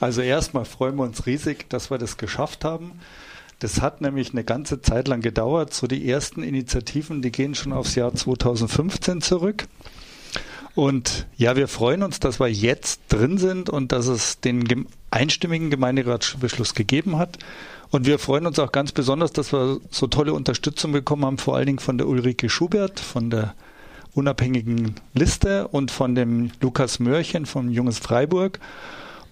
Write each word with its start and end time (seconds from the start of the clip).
Also 0.00 0.20
erstmal 0.22 0.64
freuen 0.64 0.96
wir 0.96 1.02
uns 1.02 1.26
riesig, 1.26 1.68
dass 1.68 1.90
wir 1.90 1.98
das 1.98 2.16
geschafft 2.16 2.64
haben. 2.64 3.00
Das 3.58 3.80
hat 3.80 4.00
nämlich 4.00 4.30
eine 4.30 4.44
ganze 4.44 4.80
Zeit 4.80 5.08
lang 5.08 5.20
gedauert. 5.20 5.74
So 5.74 5.86
die 5.88 6.08
ersten 6.08 6.42
Initiativen, 6.42 7.22
die 7.22 7.32
gehen 7.32 7.54
schon 7.54 7.72
aufs 7.72 7.96
Jahr 7.96 8.14
2015 8.14 9.20
zurück. 9.20 9.66
Und 10.76 11.26
ja, 11.36 11.56
wir 11.56 11.66
freuen 11.66 12.04
uns, 12.04 12.20
dass 12.20 12.38
wir 12.38 12.46
jetzt 12.46 13.00
drin 13.08 13.38
sind 13.38 13.68
und 13.68 13.90
dass 13.90 14.06
es 14.06 14.38
den 14.38 14.86
einstimmigen 15.10 15.70
Gemeinderatsbeschluss 15.70 16.74
gegeben 16.74 17.18
hat. 17.18 17.38
Und 17.90 18.06
wir 18.06 18.20
freuen 18.20 18.46
uns 18.46 18.60
auch 18.60 18.70
ganz 18.70 18.92
besonders, 18.92 19.32
dass 19.32 19.52
wir 19.52 19.80
so 19.90 20.06
tolle 20.06 20.34
Unterstützung 20.34 20.92
bekommen 20.92 21.24
haben, 21.24 21.38
vor 21.38 21.56
allen 21.56 21.66
Dingen 21.66 21.78
von 21.80 21.98
der 21.98 22.06
Ulrike 22.06 22.48
Schubert, 22.48 23.00
von 23.00 23.30
der 23.30 23.54
unabhängigen 24.14 24.94
Liste 25.14 25.66
und 25.66 25.90
von 25.90 26.14
dem 26.14 26.52
Lukas 26.60 27.00
Mörchen 27.00 27.46
vom 27.46 27.70
Junges 27.70 27.98
Freiburg. 27.98 28.60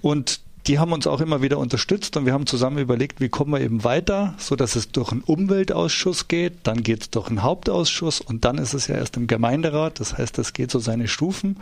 Und 0.02 0.40
die 0.66 0.78
haben 0.78 0.92
uns 0.92 1.06
auch 1.06 1.20
immer 1.20 1.42
wieder 1.42 1.58
unterstützt 1.58 2.16
und 2.16 2.26
wir 2.26 2.32
haben 2.32 2.46
zusammen 2.46 2.78
überlegt, 2.78 3.20
wie 3.20 3.28
kommen 3.28 3.52
wir 3.52 3.60
eben 3.60 3.84
weiter, 3.84 4.34
so 4.38 4.56
dass 4.56 4.74
es 4.74 4.91
durch 4.91 5.12
einen 5.12 5.20
Umweltausschuss 5.22 6.28
geht, 6.28 6.54
dann 6.64 6.82
geht 6.82 7.02
es 7.02 7.10
durch 7.10 7.28
einen 7.28 7.42
Hauptausschuss 7.42 8.20
und 8.20 8.45
dann 8.45 8.58
ist 8.58 8.74
es 8.74 8.88
ja 8.88 8.96
erst 8.96 9.16
im 9.16 9.27
Gemeinderat. 9.27 10.00
Das 10.00 10.18
heißt, 10.18 10.38
es 10.38 10.52
geht 10.52 10.70
so 10.70 10.78
seine 10.78 11.08
Stufen. 11.08 11.56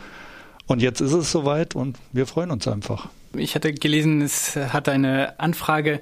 Und 0.67 0.81
jetzt 0.81 1.01
ist 1.01 1.13
es 1.13 1.31
soweit 1.31 1.75
und 1.75 1.97
wir 2.11 2.25
freuen 2.25 2.51
uns 2.51 2.67
einfach. 2.67 3.09
Ich 3.37 3.53
hatte 3.55 3.73
gelesen, 3.73 4.21
es 4.21 4.55
hat 4.55 4.87
eine 4.89 5.39
Anfrage 5.39 5.99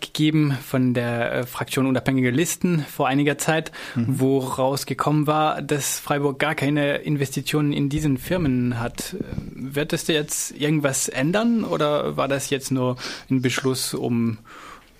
gegeben 0.00 0.52
von 0.52 0.92
der 0.92 1.32
äh, 1.32 1.46
Fraktion 1.46 1.86
Unabhängige 1.86 2.30
Listen 2.30 2.84
vor 2.84 3.08
einiger 3.08 3.38
Zeit, 3.38 3.72
mhm. 3.94 4.20
wo 4.20 4.38
rausgekommen 4.38 5.26
war, 5.26 5.62
dass 5.62 5.98
Freiburg 5.98 6.38
gar 6.38 6.54
keine 6.54 6.96
Investitionen 6.96 7.72
in 7.72 7.88
diesen 7.88 8.18
Firmen 8.18 8.78
hat. 8.78 9.16
Wird 9.54 9.92
es 9.92 10.06
jetzt 10.06 10.52
irgendwas 10.52 11.08
ändern 11.08 11.64
oder 11.64 12.16
war 12.16 12.28
das 12.28 12.50
jetzt 12.50 12.70
nur 12.70 12.96
ein 13.30 13.40
Beschluss, 13.40 13.94
um 13.94 14.38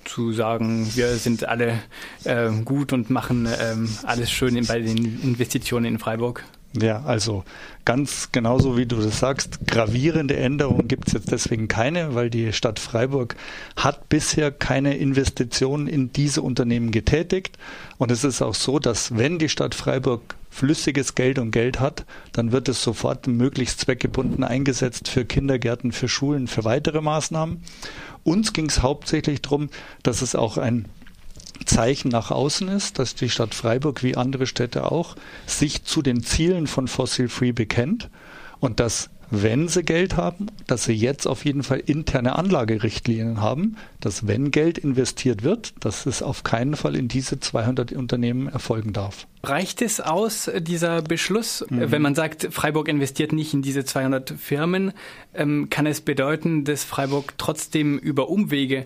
zu 0.05 0.33
sagen, 0.33 0.89
wir 0.95 1.17
sind 1.17 1.47
alle 1.47 1.81
äh, 2.25 2.51
gut 2.65 2.93
und 2.93 3.11
machen 3.11 3.47
äh, 3.47 3.75
alles 4.05 4.31
schön 4.31 4.65
bei 4.67 4.81
den 4.81 5.21
Investitionen 5.23 5.87
in 5.87 5.99
Freiburg? 5.99 6.45
Ja, 6.81 7.05
also 7.05 7.45
ganz 7.85 8.33
genauso 8.33 8.77
wie 8.77 8.87
du 8.87 8.97
das 8.97 9.21
sagst, 9.21 9.61
gravierende 9.65 10.37
Änderungen 10.37 10.89
gibt 10.89 11.07
es 11.07 11.13
jetzt 11.13 11.31
deswegen 11.31 11.69
keine, 11.69 12.17
weil 12.17 12.31
die 12.31 12.53
Stadt 12.53 12.81
Freiburg 12.81 13.37
hat 13.77 14.09
bisher 14.09 14.51
keine 14.51 14.97
Investitionen 14.97 15.87
in 15.87 16.13
diese 16.13 16.43
Unternehmen 16.43 16.91
getätigt. 16.91 17.59
Und 17.97 18.11
es 18.11 18.25
ist 18.25 18.43
auch 18.43 18.57
so, 18.57 18.81
dass 18.81 19.17
wenn 19.17 19.39
die 19.39 19.49
Stadt 19.49 19.77
Freiburg 19.77 20.35
flüssiges 20.51 21.15
Geld 21.15 21.39
und 21.39 21.53
Geld 21.53 21.79
hat, 21.79 22.05
dann 22.33 22.51
wird 22.51 22.69
es 22.69 22.83
sofort 22.83 23.29
möglichst 23.29 23.81
zweckgebunden 23.81 24.43
eingesetzt 24.43 25.07
für 25.07 25.25
Kindergärten, 25.25 25.93
für 25.93 26.09
Schulen, 26.09 26.49
für 26.49 26.65
weitere 26.65 27.01
Maßnahmen. 27.01 27.63
Uns 28.25 28.53
ging 28.53 28.67
es 28.67 28.83
hauptsächlich 28.83 29.43
darum, 29.43 29.69
dass 30.03 30.23
es 30.23 30.35
auch 30.35 30.59
ein 30.59 30.87
Zeichen 31.65 32.09
nach 32.09 32.31
außen 32.31 32.69
ist, 32.69 32.99
dass 32.99 33.15
die 33.15 33.31
Stadt 33.31 33.55
Freiburg 33.55 34.03
wie 34.03 34.17
andere 34.17 34.47
Städte 34.47 34.91
auch 34.91 35.17
sich 35.47 35.85
zu 35.85 36.03
den 36.03 36.23
Zielen 36.23 36.67
von 36.67 36.89
Fossil 36.89 37.29
Free 37.29 37.53
bekennt 37.53 38.11
und 38.61 38.81
dass 38.81 39.11
wenn 39.31 39.69
sie 39.69 39.83
Geld 39.83 40.17
haben, 40.17 40.47
dass 40.67 40.85
sie 40.85 40.93
jetzt 40.93 41.27
auf 41.27 41.45
jeden 41.45 41.63
Fall 41.63 41.81
interne 41.85 42.37
Anlagerichtlinien 42.37 43.41
haben, 43.41 43.77
dass 44.01 44.27
wenn 44.27 44.51
Geld 44.51 44.79
investiert 44.79 45.43
wird, 45.43 45.75
dass 45.81 46.07
es 46.07 46.23
auf 46.23 46.43
keinen 46.43 46.77
Fall 46.77 46.95
in 46.95 47.09
diese 47.09 47.41
200 47.41 47.93
Unternehmen 47.93 48.49
erfolgen 48.49 48.93
darf. 48.93 49.27
Reicht 49.43 49.83
es 49.83 50.01
aus, 50.01 50.51
dieser 50.59 51.03
Beschluss, 51.03 51.65
mhm. 51.69 51.91
wenn 51.91 52.03
man 52.03 52.15
sagt, 52.15 52.49
Freiburg 52.51 52.89
investiert 52.89 53.33
nicht 53.33 53.55
in 53.55 53.63
diese 53.63 53.85
200 53.85 54.31
Firmen, 54.31 54.93
ähm, 55.35 55.69
kann 55.71 55.87
es 55.87 56.01
bedeuten, 56.01 56.65
dass 56.65 56.85
Freiburg 56.85 57.35
trotzdem 57.37 57.99
über 57.99 58.29
Umwege 58.29 58.85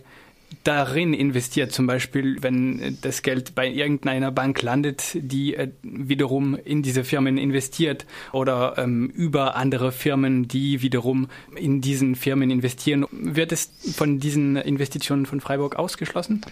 darin 0.64 1.14
investiert, 1.14 1.72
zum 1.72 1.86
Beispiel, 1.86 2.42
wenn 2.42 2.98
das 3.00 3.22
Geld 3.22 3.54
bei 3.54 3.68
irgendeiner 3.68 4.30
Bank 4.30 4.60
landet, 4.62 5.12
die 5.14 5.54
äh, 5.54 5.68
wiederum 5.82 6.56
in 6.56 6.82
diese 6.82 7.04
Firmen 7.04 7.38
investiert 7.38 8.06
oder 8.32 8.74
ähm, 8.78 9.08
über 9.08 9.56
andere 9.56 9.92
Firmen, 9.92 10.48
die 10.48 10.82
wiederum 10.82 11.28
in 11.56 11.80
diesen 11.80 12.16
Firmen 12.16 12.50
investieren. 12.50 13.06
Wird 13.10 13.52
es 13.52 13.70
von 13.94 14.20
diesen 14.20 14.56
Investitionen 14.56 15.26
von 15.26 15.40
Freiburg 15.40 15.76
ausgeschlossen? 15.76 16.42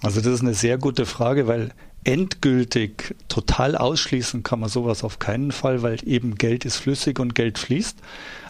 Also 0.00 0.20
das 0.20 0.34
ist 0.34 0.42
eine 0.42 0.54
sehr 0.54 0.78
gute 0.78 1.06
Frage, 1.06 1.48
weil 1.48 1.72
endgültig 2.04 3.16
total 3.28 3.76
ausschließen 3.76 4.42
kann 4.42 4.60
man 4.60 4.68
sowas 4.68 5.02
auf 5.02 5.18
keinen 5.18 5.52
Fall, 5.52 5.82
weil 5.82 5.98
eben 6.06 6.36
Geld 6.36 6.64
ist 6.64 6.76
flüssig 6.76 7.18
und 7.18 7.34
Geld 7.34 7.58
fließt. 7.58 7.98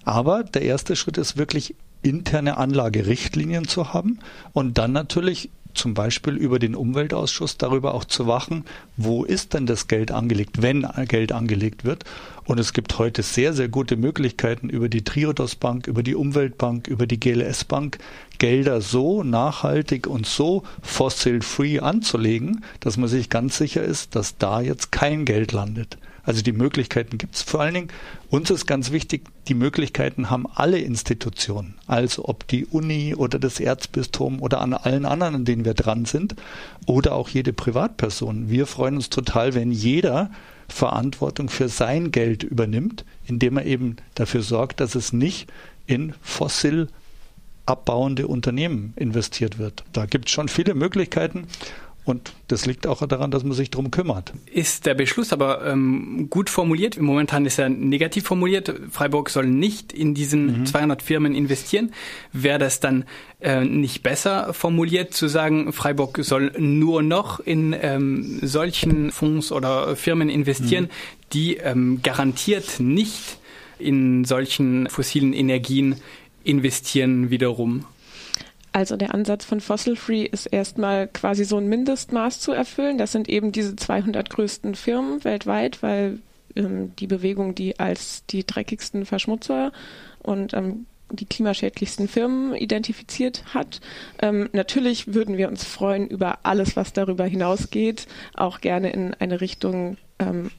Aber 0.05 0.45
der 0.45 0.63
erste 0.63 0.97
Schritt 0.97 1.19
ist 1.19 1.39
wirklich 1.39 1.75
interne 2.03 2.57
Anlagerichtlinien 2.57 3.67
zu 3.67 3.93
haben 3.93 4.19
und 4.53 4.79
dann 4.79 4.93
natürlich 4.93 5.51
zum 5.75 5.95
Beispiel 5.95 6.37
über 6.37 6.59
den 6.59 6.75
Umweltausschuss 6.75 7.57
darüber 7.57 7.95
auch 7.95 8.05
zu 8.05 8.27
wachen, 8.27 8.65
wo 8.97 9.25
ist 9.25 9.55
denn 9.55 9.67
das 9.67 9.87
Geld 9.87 10.11
angelegt, 10.11 10.61
wenn 10.61 10.87
Geld 11.07 11.33
angelegt 11.33 11.85
wird. 11.85 12.05
Und 12.45 12.59
es 12.59 12.73
gibt 12.73 12.99
heute 12.99 13.23
sehr, 13.23 13.53
sehr 13.53 13.69
gute 13.69 13.97
Möglichkeiten 13.97 14.71
über 14.71 14.89
die 14.89 15.05
Triodos 15.05 15.55
Bank, 15.55 15.87
über 15.87 16.03
die 16.03 16.15
Umweltbank, 16.15 16.89
über 16.89 17.07
die 17.07 17.21
GLS 17.21 17.65
Bank, 17.65 17.99
Gelder 18.39 18.81
so 18.81 19.23
nachhaltig 19.23 20.07
und 20.07 20.27
so 20.27 20.65
fossil-free 20.83 21.81
anzulegen, 21.81 22.65
dass 22.81 22.97
man 22.97 23.09
sich 23.09 23.31
ganz 23.31 23.59
sicher 23.59 23.83
ist, 23.83 24.17
dass 24.17 24.37
da 24.37 24.61
jetzt 24.61 24.91
kein 24.93 25.25
Geld 25.25 25.53
landet. 25.53 25.99
Also 26.23 26.43
die 26.43 26.53
Möglichkeiten 26.53 27.19
gibt 27.19 27.37
es. 27.37 27.43
Vor 27.43 27.61
allen 27.61 27.75
Dingen, 27.75 27.89
uns 28.31 28.51
ist 28.51 28.67
ganz 28.67 28.93
wichtig, 28.93 29.25
die 29.49 29.55
Möglichkeiten 29.55 30.31
haben 30.31 30.47
alle 30.55 30.79
Institutionen. 30.79 31.75
Also 31.87 32.27
ob 32.27 32.47
die 32.49 32.67
Uni 32.67 33.15
oder 33.15 33.39
das 33.39 33.61
Erzbistum 33.61 34.43
oder 34.43 34.61
an 34.61 34.75
allen 34.75 35.07
anderen, 35.07 35.37
an 35.37 35.45
denen 35.45 35.65
wir 35.65 35.75
dran 35.75 36.05
sind, 36.05 36.35
oder 36.87 37.15
auch 37.15 37.29
jede 37.29 37.53
Privatperson. 37.53 38.51
Wir 38.51 38.67
freuen 38.67 38.97
uns 38.97 39.11
total, 39.11 39.55
wenn 39.55 39.73
jeder 39.73 40.31
Verantwortung 40.69 41.49
für 41.49 41.69
sein 41.69 42.11
Geld 42.11 42.43
übernimmt, 42.43 43.05
indem 43.27 43.57
er 43.57 43.65
eben 43.65 43.97
dafür 44.15 44.43
sorgt, 44.43 44.81
dass 44.81 44.95
es 44.95 45.13
nicht 45.13 45.51
in 45.87 46.13
fossil 46.21 46.89
abbauende 47.65 48.27
Unternehmen 48.27 48.95
investiert 48.97 49.59
wird. 49.59 49.85
Da 49.93 50.07
gibt 50.07 50.29
es 50.29 50.33
schon 50.33 50.49
viele 50.49 50.75
Möglichkeiten 50.75 51.47
und 52.09 52.33
das 52.49 52.67
liegt 52.67 52.87
auch 52.87 53.07
daran, 53.07 53.31
dass 53.31 53.45
man 53.45 53.53
sich 53.53 53.71
darum 53.71 53.91
kümmert. 53.91 54.33
Ist 54.53 54.87
der 54.87 54.95
Beschluss 54.95 55.33
aber 55.33 55.67
ähm, 55.67 56.29
gut 56.31 56.51
formuliert? 56.51 57.01
Momentan 57.01 57.45
ist 57.47 57.59
er 57.59 57.69
negativ 57.69 58.25
formuliert. 58.25 58.75
Freiburg 58.91 59.31
soll 59.31 59.47
nicht 59.47 59.93
in 59.93 60.15
diesen 60.15 60.61
mhm. 60.61 60.67
200 60.67 61.03
Firmen 61.03 61.35
investieren. 61.35 61.93
Wäre 62.33 62.59
das 62.59 62.81
dann 62.81 63.05
äh, 63.41 63.65
nicht 63.65 64.03
besser 64.03 64.55
formuliert, 64.55 65.15
zu 65.15 65.29
sagen, 65.29 65.73
Freiburg 65.73 66.19
soll 66.23 66.53
nur 66.59 67.03
noch 67.03 67.41
in 67.41 67.77
ähm, 67.81 68.41
solchen 68.43 69.11
Fonds 69.11 69.53
oder 69.53 69.95
Firmen 69.95 70.31
investieren, 70.31 70.85
mhm. 70.85 71.29
die 71.33 71.57
ähm, 71.57 72.01
garantiert 72.03 72.81
nicht 72.81 73.39
in 73.79 74.25
solchen 74.25 74.89
fossilen 74.89 75.33
Energien 75.33 75.97
investieren 76.43 77.31
wiederum? 77.31 77.85
Also 78.79 78.97
der 78.97 79.13
Ansatz 79.13 79.45
von 79.45 79.61
Fossil 79.61 79.97
Free 79.97 80.23
ist 80.23 80.47
erstmal 80.47 81.09
quasi 81.09 81.43
so 81.43 81.57
ein 81.57 81.67
Mindestmaß 81.67 82.39
zu 82.39 82.53
erfüllen. 82.53 82.97
Das 82.97 83.11
sind 83.11 83.29
eben 83.29 83.51
diese 83.51 83.75
200 83.75 84.31
größten 84.31 84.77
Firmen 84.77 85.25
weltweit, 85.25 85.83
weil 85.83 86.21
ähm, 86.55 86.95
die 86.95 87.09
Bewegung 87.09 87.57
die 87.57 87.81
als 87.81 88.25
die 88.27 88.47
dreckigsten 88.47 89.05
Verschmutzer 89.05 89.73
und 90.23 90.55
ähm, 90.55 90.87
die 91.11 91.27
klimaschädlichsten 91.27 92.07
Firmen 92.07 92.55
identifiziert 92.55 93.53
hat. 93.53 93.81
Ähm, 94.23 94.49
natürlich 94.53 95.13
würden 95.13 95.37
wir 95.37 95.49
uns 95.49 95.65
freuen 95.65 96.07
über 96.07 96.39
alles, 96.45 96.77
was 96.77 96.93
darüber 96.93 97.25
hinausgeht, 97.25 98.07
auch 98.35 98.61
gerne 98.61 98.93
in 98.93 99.13
eine 99.15 99.41
Richtung 99.41 99.97
ähm, 100.21 100.53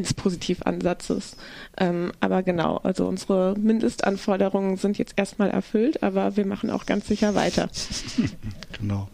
eines 0.00 0.14
Positivansatzes. 0.14 1.36
Ähm, 1.76 2.12
aber 2.20 2.42
genau, 2.42 2.78
also 2.78 3.06
unsere 3.06 3.54
Mindestanforderungen 3.58 4.76
sind 4.76 4.98
jetzt 4.98 5.14
erstmal 5.16 5.50
erfüllt, 5.50 6.02
aber 6.02 6.36
wir 6.36 6.46
machen 6.46 6.70
auch 6.70 6.86
ganz 6.86 7.06
sicher 7.06 7.34
weiter. 7.34 7.68
genau. 8.80 9.08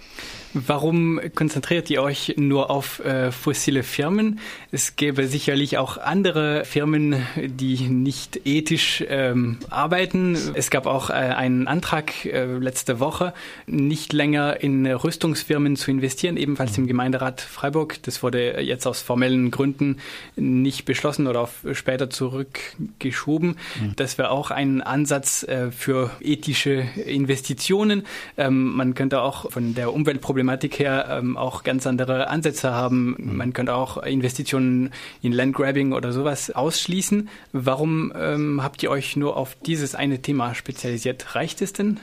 Warum 0.58 1.20
konzentriert 1.34 1.90
ihr 1.90 2.02
euch 2.02 2.32
nur 2.38 2.70
auf 2.70 3.04
äh, 3.04 3.30
fossile 3.30 3.82
Firmen? 3.82 4.40
Es 4.72 4.96
gäbe 4.96 5.26
sicherlich 5.26 5.76
auch 5.76 5.98
andere 5.98 6.64
Firmen, 6.64 7.16
die 7.36 7.76
nicht 7.90 8.40
ethisch 8.46 9.04
ähm, 9.06 9.58
arbeiten. 9.68 10.34
Es 10.54 10.70
gab 10.70 10.86
auch 10.86 11.10
äh, 11.10 11.12
einen 11.12 11.68
Antrag 11.68 12.24
äh, 12.24 12.46
letzte 12.46 13.00
Woche, 13.00 13.34
nicht 13.66 14.14
länger 14.14 14.58
in 14.62 14.86
Rüstungsfirmen 14.86 15.76
zu 15.76 15.90
investieren, 15.90 16.38
ebenfalls 16.38 16.78
im 16.78 16.86
Gemeinderat 16.86 17.42
Freiburg. 17.42 18.02
Das 18.04 18.22
wurde 18.22 18.62
jetzt 18.62 18.86
aus 18.86 19.02
formellen 19.02 19.50
Gründen 19.50 19.98
nicht 20.36 20.86
beschlossen 20.86 21.26
oder 21.26 21.42
auf 21.42 21.66
später 21.72 22.08
zurückgeschoben. 22.08 23.58
Mhm. 23.78 23.92
Das 23.96 24.16
wäre 24.16 24.30
auch 24.30 24.50
ein 24.50 24.80
Ansatz 24.80 25.42
äh, 25.42 25.70
für 25.70 26.12
ethische 26.22 26.86
Investitionen. 27.04 28.06
Ähm, 28.38 28.74
man 28.74 28.94
könnte 28.94 29.20
auch 29.20 29.52
von 29.52 29.74
der 29.74 29.92
Umweltproblematik 29.92 30.45
Problematik 30.46 30.78
her 30.78 31.08
ähm, 31.10 31.36
auch 31.36 31.64
ganz 31.64 31.88
andere 31.88 32.28
Ansätze 32.28 32.72
haben. 32.72 33.16
Mhm. 33.18 33.36
Man 33.36 33.52
könnte 33.52 33.74
auch 33.74 34.00
Investitionen 34.00 34.92
in 35.20 35.32
Landgrabbing 35.32 35.92
oder 35.92 36.12
sowas 36.12 36.52
ausschließen. 36.52 37.28
Warum 37.52 38.12
ähm, 38.16 38.62
habt 38.62 38.80
ihr 38.84 38.90
euch 38.90 39.16
nur 39.16 39.36
auf 39.36 39.56
dieses 39.66 39.96
eine 39.96 40.22
Thema 40.22 40.54
spezialisiert? 40.54 41.34
Reicht 41.34 41.62
es 41.62 41.72
denn? 41.72 41.98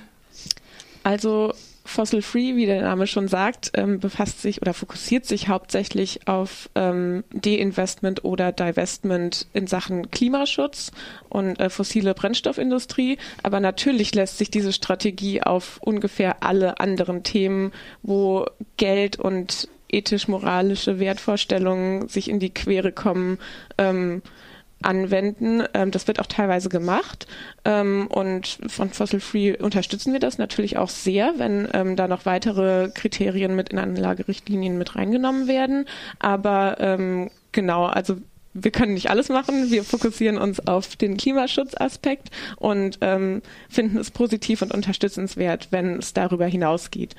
Also 1.04 1.54
Fossil 1.86 2.22
Free, 2.22 2.56
wie 2.56 2.66
der 2.66 2.82
Name 2.82 3.08
schon 3.08 3.28
sagt, 3.28 3.72
ähm, 3.74 4.00
befasst 4.00 4.42
sich 4.42 4.62
oder 4.62 4.74
fokussiert 4.74 5.26
sich 5.26 5.50
hauptsächlich 5.50 6.28
auf 6.28 6.70
ähm, 6.76 7.24
Deinvestment 7.34 8.24
oder 8.24 8.52
Divestment 8.52 9.48
in 9.54 9.68
Sachen 9.68 10.10
Klimaschutz 10.10 10.92
und 11.30 11.60
äh, 11.60 11.70
fossile 11.70 12.14
Brennstoffindustrie. 12.14 13.18
Aber 13.44 13.60
natürlich 13.60 14.16
lässt 14.16 14.38
sich 14.38 14.50
diese 14.50 14.72
Strategie 14.72 15.44
auf 15.44 15.78
ungefähr 15.82 16.42
alle 16.42 16.80
anderen 16.80 17.24
Themen, 17.24 17.74
wo 18.02 18.46
Geld 18.78 19.20
und 19.20 19.68
ethisch-moralische 19.90 21.00
Wertvorstellungen 21.00 22.08
sich 22.08 22.30
in 22.30 22.40
die 22.40 22.54
Quere 22.54 22.92
kommen, 22.92 23.38
ähm, 23.78 24.22
anwenden. 24.84 25.64
Ähm, 25.74 25.92
das 25.92 26.08
wird 26.08 26.20
auch 26.20 26.28
teilweise 26.28 26.70
gemacht. 26.70 27.28
Ähm, 27.66 28.08
und 28.08 28.60
von 28.68 28.90
Fossil 28.90 29.20
Free 29.20 29.58
unterstützen 29.58 30.14
wir 30.14 30.20
das 30.20 30.38
natürlich 30.38 30.78
auch 30.78 30.90
sehr, 30.90 31.34
wenn 31.38 31.68
ähm, 31.74 31.96
da 31.96 32.08
noch 32.08 32.26
weitere 32.26 32.90
Kriterien 32.94 33.56
mit 33.56 33.70
in 33.70 33.80
Anlagerichtlinien 33.80 34.78
mit 34.78 34.96
reingenommen 34.96 35.48
werden. 35.48 35.86
Aber 36.20 36.78
ähm, 36.80 37.30
genau, 37.52 37.86
also 37.86 38.18
wir 38.54 38.72
können 38.72 38.94
nicht 38.94 39.10
alles 39.10 39.30
machen. 39.30 39.72
Wir 39.72 39.84
fokussieren 39.84 40.38
uns 40.38 40.66
auf 40.68 40.96
den 40.96 41.18
Klimaschutzaspekt 41.18 42.30
und 42.58 43.00
ähm, 43.02 43.42
finden 43.70 43.98
es 43.98 44.12
positiv 44.12 44.62
und 44.62 44.74
unterstützenswert, 44.74 45.70
wenn 45.72 45.98
es 45.98 46.14
darüber 46.14 46.46
hinausgeht. 46.46 47.12